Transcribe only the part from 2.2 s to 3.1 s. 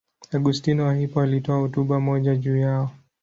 juu yao.